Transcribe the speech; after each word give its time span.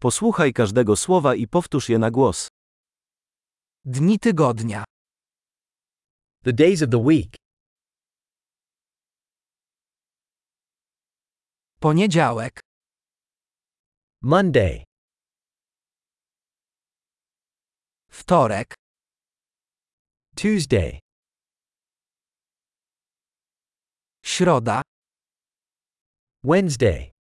Posłuchaj 0.00 0.52
każdego 0.52 0.96
słowa 0.96 1.34
i 1.34 1.48
powtórz 1.48 1.88
je 1.88 1.98
na 1.98 2.10
głos. 2.10 2.48
Dni 3.84 4.18
tygodnia. 4.18 4.84
The 6.44 6.52
days 6.52 6.82
of 6.82 6.90
the 6.90 6.98
week. 6.98 7.36
Poniedziałek. 11.80 12.60
Monday, 14.22 14.84
Wtorek. 18.08 18.74
Tuesday, 20.36 20.98
Środa. 24.24 24.82
Wednesday, 26.44 27.15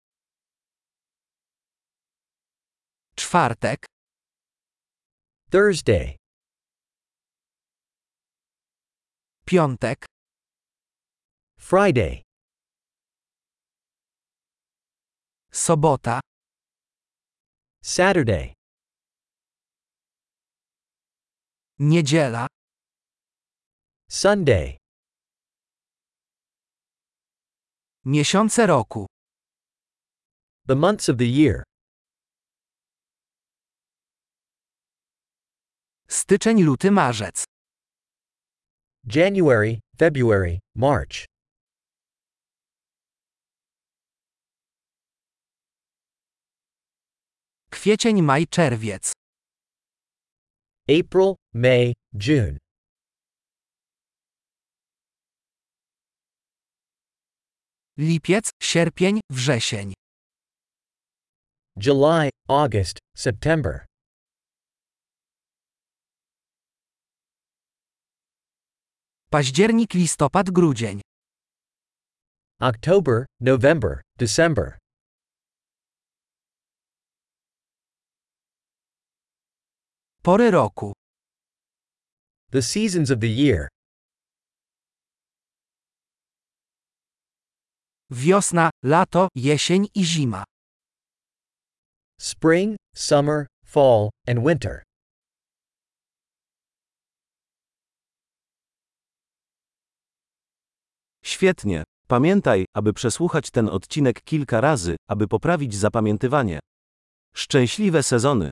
Czwartek. 3.34 3.86
Thursday, 5.50 6.16
Piątek. 9.46 10.04
Friday, 11.58 12.22
Sobota. 15.52 16.20
Saturday, 17.82 18.52
Niedziela. 21.78 22.46
Sunday. 24.08 24.76
Miesiące 28.04 28.66
roku. 28.66 29.06
The 30.68 30.76
months 30.76 31.08
of 31.08 31.16
the 31.16 31.28
year. 31.28 31.73
Styczeń, 36.14 36.62
luty, 36.62 36.90
marzec. 36.90 37.44
January, 39.04 39.80
February, 39.96 40.58
March. 40.76 41.26
Kwiecień, 47.70 48.22
maj, 48.22 48.46
czerwiec. 48.46 49.12
April, 50.88 51.34
May, 51.54 51.94
June. 52.12 52.58
Lipiec, 57.98 58.50
sierpień, 58.62 59.20
wrzesień. 59.30 59.94
July, 61.76 62.30
August, 62.48 62.98
September. 63.16 63.86
Październik, 69.34 69.94
listopad, 69.94 70.50
grudzień. 70.50 71.00
October, 72.60 73.26
November, 73.40 74.00
December. 74.18 74.78
Pory 80.22 80.50
roku. 80.50 80.92
The 82.50 82.62
seasons 82.62 83.10
of 83.10 83.18
the 83.18 83.28
year. 83.28 83.68
Wiosna, 88.10 88.70
lato, 88.84 89.28
jesień 89.34 89.88
i 89.94 90.04
zima. 90.04 90.44
Spring, 92.20 92.76
summer, 92.94 93.46
fall, 93.64 94.10
and 94.28 94.44
winter. 94.44 94.83
Świetnie. 101.34 101.82
Pamiętaj, 102.06 102.64
aby 102.74 102.92
przesłuchać 102.92 103.50
ten 103.50 103.68
odcinek 103.68 104.22
kilka 104.22 104.60
razy, 104.60 104.96
aby 105.08 105.28
poprawić 105.28 105.74
zapamiętywanie. 105.74 106.60
Szczęśliwe 107.36 108.02
sezony! 108.02 108.50